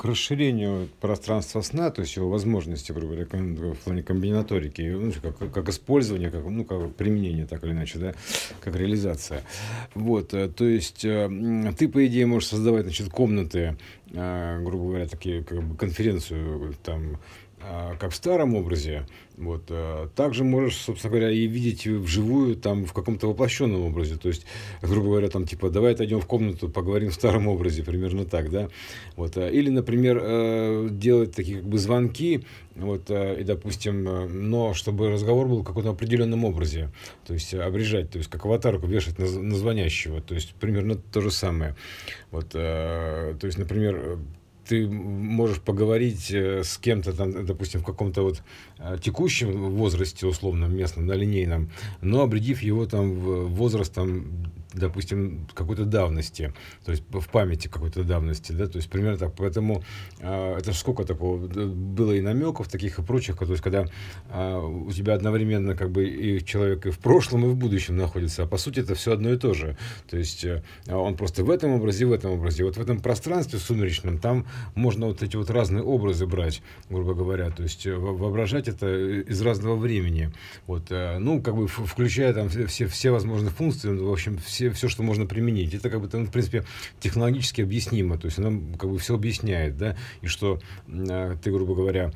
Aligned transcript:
к 0.00 0.06
расширению 0.06 0.88
пространства 0.98 1.60
сна, 1.60 1.90
то 1.90 2.00
есть 2.00 2.16
его 2.16 2.30
возможности, 2.30 2.90
грубо 2.90 3.16
говоря, 3.16 3.26
в 3.74 3.76
плане 3.80 4.02
комбинаторики, 4.02 4.80
ну, 4.80 5.12
как, 5.20 5.52
как 5.52 5.68
использование, 5.68 6.30
как, 6.30 6.42
ну, 6.42 6.64
как 6.64 6.94
применение, 6.96 7.46
так 7.46 7.62
или 7.64 7.72
иначе, 7.72 7.98
да, 7.98 8.14
как 8.62 8.76
реализация. 8.76 9.42
Вот, 9.94 10.32
э, 10.32 10.48
то 10.48 10.64
есть 10.64 11.04
э, 11.04 11.28
ты, 11.76 11.86
по 11.86 12.06
идее, 12.06 12.24
можешь 12.24 12.48
создавать, 12.48 12.84
значит, 12.84 13.10
комнаты, 13.10 13.76
э, 14.10 14.62
грубо 14.64 14.86
говоря, 14.86 15.06
такие, 15.06 15.44
как 15.44 15.62
бы 15.62 15.76
конференцию, 15.76 16.74
там, 16.82 17.18
как 17.98 18.12
в 18.12 18.16
старом 18.16 18.54
образе, 18.54 19.06
вот, 19.36 19.64
а, 19.70 20.08
также 20.08 20.44
можешь, 20.44 20.76
собственно 20.76 21.10
говоря, 21.10 21.30
и 21.30 21.46
видеть 21.46 21.86
вживую 21.86 22.56
там 22.56 22.84
в 22.84 22.92
каком-то 22.92 23.28
воплощенном 23.28 23.82
образе. 23.82 24.16
То 24.16 24.28
есть, 24.28 24.44
грубо 24.82 25.08
говоря, 25.08 25.28
там 25.28 25.46
типа, 25.46 25.70
давай 25.70 25.94
отойдем 25.94 26.20
в 26.20 26.26
комнату, 26.26 26.68
поговорим 26.68 27.10
в 27.10 27.14
старом 27.14 27.48
образе, 27.48 27.82
примерно 27.82 28.24
так, 28.24 28.50
да. 28.50 28.68
Вот, 29.16 29.36
а, 29.36 29.48
или, 29.48 29.70
например, 29.70 30.20
э, 30.22 30.88
делать 30.90 31.34
такие 31.34 31.58
как 31.58 31.68
бы 31.68 31.78
звонки, 31.78 32.44
вот, 32.76 33.10
и, 33.10 33.42
допустим, 33.44 34.04
но 34.48 34.72
чтобы 34.74 35.10
разговор 35.10 35.46
был 35.46 35.60
в 35.60 35.64
каком-то 35.64 35.90
определенном 35.90 36.44
образе, 36.44 36.90
то 37.26 37.34
есть 37.34 37.52
обрежать, 37.52 38.10
то 38.10 38.18
есть 38.18 38.30
как 38.30 38.44
аватарку 38.46 38.86
вешать 38.86 39.18
на, 39.18 39.26
на 39.26 39.54
звонящего, 39.54 40.20
то 40.22 40.34
есть 40.34 40.54
примерно 40.54 40.94
то 40.94 41.20
же 41.20 41.30
самое. 41.30 41.76
Вот, 42.30 42.50
то 42.50 43.38
есть, 43.42 43.58
например, 43.58 44.18
ты 44.70 44.86
можешь 44.86 45.60
поговорить 45.60 46.30
э, 46.30 46.62
с 46.62 46.78
кем-то 46.78 47.12
там, 47.12 47.44
допустим, 47.44 47.80
в 47.80 47.84
каком-то 47.84 48.22
вот 48.22 48.42
э, 48.78 48.98
текущем 49.02 49.70
возрасте, 49.70 50.28
условном, 50.28 50.76
местном, 50.76 51.06
на 51.06 51.14
линейном, 51.14 51.70
но 52.02 52.22
обредив 52.22 52.62
его 52.62 52.86
там 52.86 53.10
в 53.14 53.48
возраст 53.48 53.92
там 53.92 54.52
допустим, 54.72 55.48
какой-то 55.54 55.84
давности, 55.84 56.52
то 56.84 56.92
есть 56.92 57.04
в 57.10 57.28
памяти 57.28 57.68
какой-то 57.68 58.04
давности, 58.04 58.52
да, 58.52 58.66
то 58.66 58.76
есть 58.76 58.90
примерно 58.90 59.18
так. 59.18 59.34
Поэтому 59.36 59.82
э, 60.20 60.56
это 60.58 60.72
сколько 60.72 61.04
такого 61.04 61.38
было 61.38 62.12
и 62.12 62.20
намеков 62.20 62.68
таких 62.68 62.98
и 62.98 63.02
прочих, 63.02 63.36
то 63.36 63.50
есть 63.50 63.62
когда 63.62 63.86
э, 64.30 64.58
у 64.58 64.90
тебя 64.92 65.14
одновременно 65.14 65.74
как 65.74 65.90
бы 65.90 66.08
и 66.08 66.44
человек 66.44 66.86
и 66.86 66.90
в 66.90 66.98
прошлом, 66.98 67.46
и 67.46 67.48
в 67.48 67.56
будущем 67.56 67.96
находится, 67.96 68.44
а 68.44 68.46
по 68.46 68.58
сути 68.58 68.80
это 68.80 68.94
все 68.94 69.12
одно 69.12 69.32
и 69.32 69.36
то 69.36 69.54
же. 69.54 69.76
То 70.08 70.16
есть 70.16 70.44
э, 70.44 70.62
он 70.88 71.16
просто 71.16 71.44
в 71.44 71.50
этом 71.50 71.72
образе, 71.72 72.06
в 72.06 72.12
этом 72.12 72.32
образе. 72.32 72.64
Вот 72.64 72.76
в 72.76 72.80
этом 72.80 73.00
пространстве 73.00 73.58
сумеречном 73.58 74.18
там 74.18 74.46
можно 74.74 75.06
вот 75.06 75.22
эти 75.22 75.36
вот 75.36 75.50
разные 75.50 75.82
образы 75.82 76.26
брать, 76.26 76.62
грубо 76.88 77.14
говоря, 77.14 77.50
то 77.50 77.62
есть 77.62 77.86
воображать 77.86 78.68
это 78.68 79.22
из 79.22 79.40
разного 79.42 79.76
времени. 79.76 80.32
Вот, 80.66 80.90
э, 80.90 81.18
ну, 81.18 81.42
как 81.42 81.56
бы 81.56 81.66
включая 81.66 82.32
там 82.32 82.48
все, 82.48 82.86
все 82.86 83.10
возможные 83.10 83.50
функции, 83.50 83.90
в 83.90 84.10
общем, 84.10 84.38
все 84.38 84.59
все, 84.60 84.70
все, 84.70 84.88
что 84.88 85.02
можно 85.02 85.26
применить. 85.26 85.74
Это 85.74 85.88
как 85.88 86.00
бы, 86.00 86.08
ну, 86.12 86.26
в 86.26 86.30
принципе, 86.30 86.64
технологически 86.98 87.62
объяснимо. 87.62 88.18
То 88.18 88.26
есть 88.26 88.38
она 88.38 88.50
как 88.78 88.90
бы 88.90 88.98
все 88.98 89.14
объясняет, 89.14 89.76
да, 89.78 89.96
и 90.20 90.26
что 90.26 90.60
э, 90.86 91.36
ты, 91.42 91.50
грубо 91.50 91.74
говоря, 91.74 92.12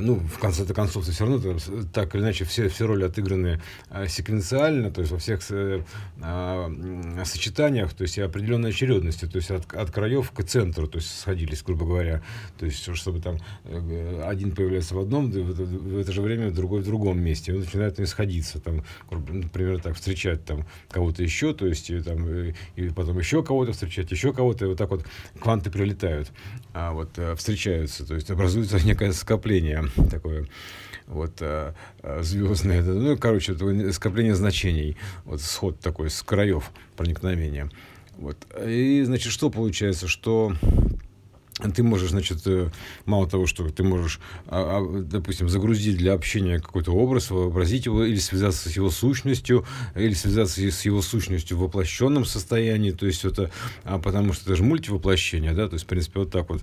ну, 0.00 0.16
в 0.16 0.38
конце-то 0.38 0.74
концов, 0.74 1.04
все 1.04 1.24
равно 1.24 1.38
там, 1.38 1.58
так 1.92 2.14
или 2.14 2.22
иначе 2.22 2.44
все, 2.44 2.68
все 2.68 2.86
роли 2.86 3.04
отыграны 3.04 3.60
э, 3.90 4.06
секвенциально, 4.08 4.90
то 4.90 5.00
есть 5.00 5.12
во 5.12 5.18
всех 5.18 5.40
э, 5.50 5.82
э, 6.22 7.24
сочетаниях, 7.24 7.94
то 7.94 8.02
есть 8.02 8.18
и 8.18 8.20
определенной 8.20 8.70
очередности, 8.70 9.26
то 9.26 9.36
есть 9.36 9.50
от, 9.50 9.72
от 9.72 9.90
краев 9.90 10.30
к 10.32 10.42
центру, 10.42 10.86
то 10.88 10.98
есть 10.98 11.20
сходились, 11.20 11.62
грубо 11.62 11.86
говоря, 11.86 12.22
то 12.58 12.66
есть 12.66 12.94
чтобы 12.96 13.20
там 13.20 13.38
э, 13.64 14.22
один 14.26 14.54
появляется 14.54 14.94
в 14.94 14.98
одном, 14.98 15.30
в, 15.30 15.98
это 15.98 16.12
же 16.12 16.22
время 16.22 16.50
другой 16.50 16.80
в 16.80 16.84
другом 16.84 17.20
месте, 17.20 17.52
он 17.52 17.60
начинает 17.60 17.98
не 17.98 18.06
сходиться, 18.06 18.60
там, 18.60 18.84
например, 19.10 19.80
так 19.80 19.94
встречать 19.94 20.44
там 20.44 20.66
кого-то 20.90 21.22
еще, 21.22 21.54
то 21.54 21.66
есть 21.66 21.90
и, 21.90 22.00
там, 22.00 22.26
и 22.76 22.88
потом 22.90 23.18
еще 23.18 23.42
кого-то 23.42 23.72
встречать, 23.72 24.10
еще 24.10 24.32
кого-то, 24.32 24.64
и 24.64 24.68
вот 24.68 24.78
так 24.78 24.90
вот 24.90 25.04
кванты 25.38 25.70
прилетают, 25.70 26.32
а 26.72 26.92
вот 26.92 27.18
встречаются, 27.36 28.06
то 28.06 28.14
есть 28.14 28.30
образуется 28.30 28.78
некое 28.84 29.12
скопление 29.12 29.59
скопление 29.60 29.84
такое 30.10 30.46
вот 31.06 31.32
э, 31.40 31.72
э, 32.02 32.22
звездное, 32.22 32.82
ну, 32.82 33.16
короче, 33.16 33.54
скопление 33.92 34.34
значений, 34.34 34.96
вот 35.24 35.40
сход 35.40 35.80
такой 35.80 36.08
с 36.08 36.22
краев 36.22 36.70
проникновения. 36.96 37.68
Вот. 38.16 38.36
И, 38.64 39.02
значит, 39.04 39.32
что 39.32 39.50
получается, 39.50 40.06
что 40.06 40.52
ты 41.74 41.82
можешь, 41.82 42.10
значит, 42.10 42.42
э, 42.46 42.70
мало 43.06 43.28
того, 43.28 43.46
что 43.46 43.68
ты 43.70 43.82
можешь, 43.82 44.20
а, 44.46 44.78
а, 44.78 45.02
допустим, 45.02 45.48
загрузить 45.48 45.96
для 45.96 46.12
общения 46.12 46.60
какой-то 46.60 46.92
образ, 46.92 47.30
вообразить 47.30 47.86
его, 47.86 48.04
или 48.04 48.18
связаться 48.18 48.68
с 48.68 48.76
его 48.76 48.90
сущностью, 48.90 49.66
или 49.96 50.14
связаться 50.14 50.60
с 50.60 50.84
его 50.84 51.02
сущностью 51.02 51.56
в 51.56 51.60
воплощенном 51.60 52.24
состоянии, 52.24 52.92
то 52.92 53.06
есть 53.06 53.24
это, 53.24 53.50
а 53.82 53.98
потому 53.98 54.32
что 54.32 54.44
это 54.44 54.56
же 54.56 54.62
мультивоплощение, 54.62 55.52
да, 55.52 55.66
то 55.66 55.74
есть, 55.74 55.86
в 55.86 55.88
принципе, 55.88 56.20
вот 56.20 56.30
так 56.30 56.48
вот 56.48 56.62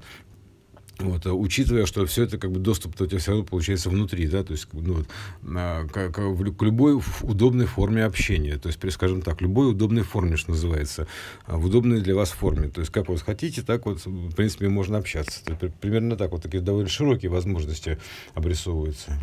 вот, 0.99 1.25
а 1.25 1.33
учитывая, 1.33 1.85
что 1.85 2.05
все 2.05 2.23
это 2.23 2.37
как 2.37 2.51
бы 2.51 2.59
доступ-то 2.59 3.03
у 3.03 3.07
тебя 3.07 3.19
все 3.19 3.31
равно 3.31 3.45
получается 3.45 3.89
внутри, 3.89 4.27
да, 4.27 4.43
то 4.43 4.53
есть 4.53 4.67
ну, 4.73 5.03
к, 5.41 6.11
к, 6.11 6.11
к 6.11 6.61
любой 6.63 6.99
удобной 7.21 7.65
форме 7.65 8.03
общения, 8.03 8.57
то 8.57 8.67
есть, 8.67 8.79
скажем 8.91 9.21
так, 9.21 9.41
любой 9.41 9.71
удобной 9.71 10.03
форме, 10.03 10.37
что 10.37 10.51
называется, 10.51 11.07
а, 11.45 11.57
в 11.57 11.65
удобной 11.65 12.01
для 12.01 12.15
вас 12.15 12.31
форме, 12.31 12.69
то 12.69 12.81
есть 12.81 12.91
как 12.91 13.09
вот 13.09 13.21
хотите, 13.21 13.61
так 13.61 13.85
вот, 13.85 14.05
в 14.05 14.35
принципе, 14.35 14.69
можно 14.69 14.97
общаться. 14.97 15.41
Примерно 15.81 16.15
так 16.15 16.31
вот 16.31 16.43
такие 16.43 16.61
довольно 16.61 16.89
широкие 16.89 17.29
возможности 17.29 17.97
обрисовываются. 18.33 19.17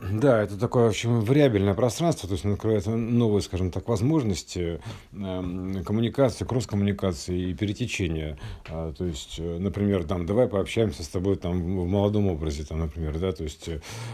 Да, 0.00 0.42
это 0.42 0.58
такое, 0.58 0.84
в 0.84 0.88
общем, 0.88 1.20
вариабельное 1.20 1.74
пространство, 1.74 2.26
то 2.26 2.32
есть 2.32 2.46
оно 2.46 2.54
открывает 2.54 2.86
новые, 2.86 3.42
скажем 3.42 3.70
так, 3.70 3.86
возможности 3.86 4.80
э, 5.12 5.82
коммуникации, 5.84 6.46
кросс-коммуникации 6.46 7.50
и 7.50 7.54
перетечения. 7.54 8.38
А, 8.66 8.94
то 8.94 9.04
есть, 9.04 9.34
э, 9.38 9.58
например, 9.58 10.04
там, 10.04 10.24
давай 10.24 10.48
пообщаемся 10.48 11.02
с 11.02 11.08
тобой 11.08 11.36
там 11.36 11.60
в 11.60 11.86
молодом 11.86 12.28
образе, 12.28 12.64
там, 12.64 12.80
например, 12.80 13.18
да, 13.18 13.32
то 13.32 13.42
есть, 13.44 13.68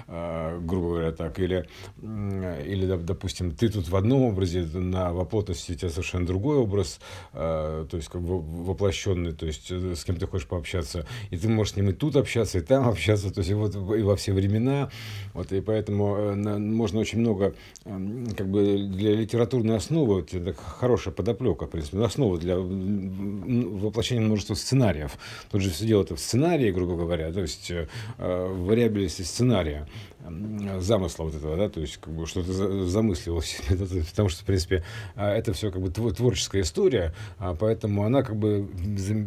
э, 0.08 0.58
грубо 0.60 0.88
говоря, 0.88 1.12
так, 1.12 1.38
или, 1.38 1.68
или, 2.02 2.96
допустим, 2.96 3.52
ты 3.52 3.68
тут 3.68 3.88
в 3.88 3.94
одном 3.94 4.22
образе, 4.22 4.62
на 4.64 5.12
воплотности 5.12 5.70
у 5.70 5.74
тебя 5.76 5.90
совершенно 5.90 6.26
другой 6.26 6.56
образ, 6.56 6.98
э, 7.32 7.86
то 7.88 7.96
есть, 7.96 8.08
как 8.08 8.22
бы 8.22 8.40
воплощенный, 8.40 9.34
то 9.34 9.46
есть, 9.46 9.70
э, 9.70 9.94
с 9.94 10.04
кем 10.04 10.16
ты 10.16 10.26
хочешь 10.26 10.48
пообщаться, 10.48 11.06
и 11.30 11.36
ты 11.36 11.48
можешь 11.48 11.74
с 11.74 11.76
ним 11.76 11.90
и 11.90 11.92
тут 11.92 12.16
общаться, 12.16 12.58
и 12.58 12.60
там 12.60 12.88
общаться, 12.88 13.32
то 13.32 13.38
есть, 13.38 13.50
и 13.52 13.54
вот 13.54 13.76
и 13.76 14.02
во 14.02 14.16
все 14.16 14.32
времена, 14.32 14.90
вот, 15.32 15.52
и 15.52 15.60
поэтому 15.60 15.75
поэтому 15.76 16.16
э, 16.16 16.58
можно 16.58 17.00
очень 17.00 17.20
много, 17.20 17.54
эм, 17.84 18.28
как 18.34 18.48
бы 18.48 18.78
для 18.78 19.14
литературной 19.14 19.76
основы, 19.76 20.22
это 20.22 20.54
хорошая 20.54 21.12
подоплека, 21.12 21.66
в 21.66 21.70
принципе, 21.70 22.02
основа 22.02 22.38
для 22.38 22.56
воплощения 22.56 24.22
множества 24.22 24.54
сценариев. 24.54 25.18
Тут 25.50 25.60
же 25.60 25.70
все 25.70 25.84
дело 25.84 26.02
это 26.02 26.16
в 26.16 26.20
сценарии, 26.20 26.70
грубо 26.70 26.96
говоря, 26.96 27.30
то 27.30 27.42
есть 27.42 27.70
э, 27.70 27.88
в 28.16 28.66
вариабельности 28.66 29.20
сценария 29.22 29.86
замысла 30.80 31.24
вот 31.24 31.36
этого, 31.36 31.56
да, 31.56 31.68
то 31.68 31.80
есть 31.80 31.98
как 31.98 32.12
бы 32.12 32.26
что-то 32.26 32.52
замыслилось, 32.86 33.60
потому 34.10 34.28
что, 34.28 34.42
в 34.42 34.44
принципе, 34.44 34.82
это 35.14 35.52
все 35.52 35.70
как 35.70 35.80
бы 35.80 35.90
творческая 35.90 36.62
история, 36.62 37.14
а, 37.38 37.54
поэтому 37.54 38.04
она 38.04 38.24
как 38.24 38.34
бы, 38.34 38.68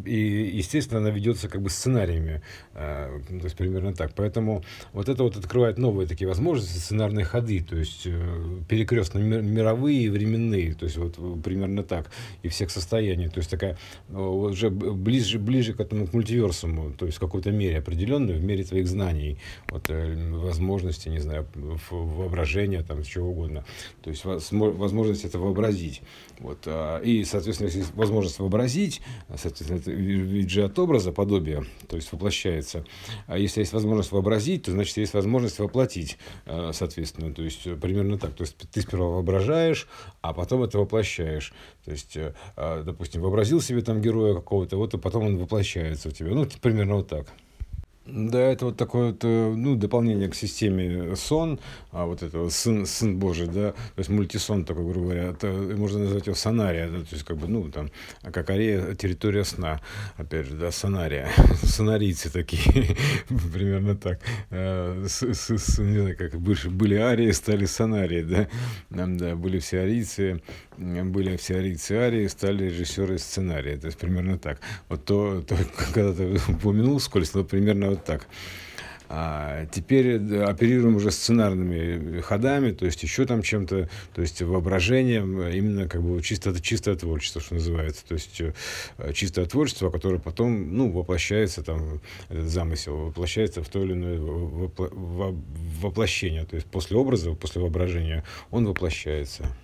и, 0.05 0.51
естественно, 0.57 0.99
она 0.99 1.09
ведется 1.09 1.47
как 1.47 1.61
бы 1.61 1.69
сценариями, 1.69 2.41
то 2.73 3.21
есть 3.43 3.55
примерно 3.55 3.93
так. 3.93 4.11
Поэтому 4.13 4.61
вот 4.91 5.07
это 5.07 5.23
вот 5.23 5.37
открывает 5.37 5.77
новые 5.77 6.05
такие 6.05 6.27
возможности, 6.27 6.38
сценарные 6.57 7.25
ходы, 7.25 7.61
то 7.61 7.75
есть 7.75 8.03
э, 8.05 8.59
перекрестно 8.67 9.19
мировые 9.19 10.09
временные, 10.11 10.73
то 10.73 10.85
есть 10.85 10.97
вот 10.97 11.15
примерно 11.43 11.83
так, 11.83 12.09
и 12.43 12.47
всех 12.47 12.71
состояний, 12.71 13.29
то 13.29 13.39
есть 13.39 13.49
такая 13.49 13.77
уже 14.09 14.69
ближе, 14.69 15.39
ближе 15.39 15.73
к 15.73 15.79
этому 15.79 16.07
к 16.07 16.13
мультиверсуму, 16.13 16.91
то 16.91 17.05
есть 17.05 17.17
в 17.17 17.21
какой-то 17.21 17.51
мере 17.51 17.79
определенной, 17.79 18.35
в 18.35 18.43
мере 18.43 18.63
твоих 18.63 18.87
знаний, 18.87 19.37
вот 19.69 19.89
э, 19.89 20.15
возможно 20.31 20.79
возможности, 20.79 21.09
не 21.09 21.19
знаю, 21.19 21.47
воображения, 21.89 22.83
там, 22.83 23.03
чего 23.03 23.29
угодно. 23.29 23.65
То 24.01 24.09
есть 24.09 24.23
возможность 24.23 25.25
это 25.25 25.39
вообразить. 25.39 26.01
Вот. 26.39 26.59
А, 26.65 26.99
и, 26.99 27.23
соответственно, 27.23 27.67
если 27.67 27.79
есть 27.79 27.95
возможность 27.95 28.39
вообразить, 28.39 29.01
соответственно, 29.29 29.77
это 29.77 29.91
вид 29.91 30.49
же 30.49 30.63
от 30.63 30.77
образа, 30.79 31.11
подобие, 31.11 31.65
то 31.87 31.95
есть 31.95 32.11
воплощается. 32.11 32.85
А 33.27 33.37
если 33.37 33.61
есть 33.61 33.73
возможность 33.73 34.11
вообразить, 34.11 34.63
то, 34.63 34.71
значит, 34.71 34.97
есть 34.97 35.13
возможность 35.13 35.59
воплотить, 35.59 36.17
соответственно. 36.45 37.33
То 37.33 37.41
есть 37.41 37.63
примерно 37.79 38.17
так. 38.17 38.33
То 38.33 38.43
есть 38.43 38.57
ты 38.57 38.81
сперва 38.81 39.07
воображаешь, 39.07 39.87
а 40.21 40.33
потом 40.33 40.63
это 40.63 40.77
воплощаешь. 40.79 41.53
То 41.85 41.91
есть, 41.91 42.17
а, 42.55 42.83
допустим, 42.83 43.21
вообразил 43.21 43.61
себе 43.61 43.81
там 43.81 44.01
героя 44.01 44.33
какого-то, 44.33 44.77
вот, 44.77 44.93
и 44.93 44.97
потом 44.97 45.25
он 45.25 45.37
воплощается 45.37 46.09
у 46.09 46.11
тебя. 46.11 46.31
Ну, 46.31 46.47
примерно 46.61 46.95
вот 46.95 47.07
так. 47.07 47.27
Да, 48.11 48.39
это 48.39 48.65
вот 48.65 48.77
такое 48.77 49.11
вот, 49.11 49.23
э, 49.23 49.53
ну, 49.55 49.75
дополнение 49.75 50.29
к 50.29 50.35
системе 50.35 51.15
сон, 51.15 51.59
а 51.91 52.05
вот 52.05 52.23
этого 52.23 52.49
сын, 52.49 52.85
сын 52.85 53.19
Божий, 53.19 53.47
да, 53.47 53.71
то 53.71 53.97
есть 53.97 54.09
мультисон 54.09 54.65
такой, 54.65 54.83
грубо 54.83 55.07
говоря, 55.07 55.23
это, 55.25 55.47
можно 55.47 55.99
назвать 55.99 56.25
его 56.25 56.35
сонария, 56.35 56.87
да, 56.87 56.99
то 56.99 57.07
есть 57.11 57.23
как 57.23 57.37
бы, 57.37 57.47
ну, 57.47 57.69
там, 57.69 57.91
как 58.23 58.49
арея, 58.49 58.95
территория 58.95 59.43
сна, 59.43 59.81
опять 60.17 60.47
же, 60.47 60.55
да, 60.55 60.71
сонария, 60.71 61.29
сонарийцы 61.63 62.31
такие, 62.31 62.95
примерно 63.53 63.95
так, 63.95 64.19
э, 64.49 65.05
с, 65.07 65.21
с, 65.23 65.79
не 65.79 65.99
знаю, 65.99 66.17
как 66.17 66.39
были, 66.39 66.67
были 66.67 66.95
арии, 66.95 67.31
стали 67.31 67.65
сонарии, 67.65 68.23
да, 68.23 68.47
да, 68.89 69.35
были 69.35 69.59
все 69.59 69.81
арийцы, 69.81 70.41
были 70.79 71.37
арийцы 71.49 71.93
арии, 71.93 72.27
стали 72.27 72.65
режиссеры 72.65 73.17
сценария. 73.17 73.77
То 73.77 73.87
есть 73.87 73.97
примерно 73.97 74.37
так. 74.37 74.59
Вот 74.87 75.05
то, 75.05 75.41
то 75.41 75.57
когда 75.93 76.13
ты 76.13 76.39
упомянул 76.47 76.99
скользь, 76.99 77.29
то 77.29 77.43
примерно 77.43 77.89
вот 77.89 78.05
так. 78.05 78.27
А 79.11 79.65
теперь 79.71 80.17
оперируем 80.43 80.97
уже 80.97 81.09
сценарными 81.09 82.21
ходами, 82.21 82.71
то 82.71 82.85
есть 82.85 83.01
еще 83.01 83.25
там 83.25 83.41
чем-то, 83.41 83.89
то 84.13 84.21
есть 84.21 84.39
воображением, 84.43 85.41
именно 85.41 85.87
как 85.87 86.03
бы 86.03 86.21
чисто, 86.21 86.61
чистое 86.61 86.95
творчество, 86.95 87.41
что 87.41 87.55
называется, 87.55 88.05
то 88.07 88.13
есть 88.13 88.39
э, 88.39 88.53
чистое 89.13 89.45
творчество, 89.45 89.89
которое 89.89 90.19
потом, 90.19 90.77
ну, 90.77 90.91
воплощается 90.91 91.63
там, 91.63 92.01
этот 92.29 92.49
замысел 92.49 92.97
воплощается 92.97 93.63
в 93.63 93.69
то 93.69 93.83
или 93.83 93.93
иное 93.93 94.19
воплощение, 95.81 96.45
то 96.45 96.55
есть 96.55 96.67
после 96.67 96.95
образа, 96.95 97.33
после 97.33 97.61
воображения 97.63 98.23
он 98.51 98.67
воплощается. 98.67 99.51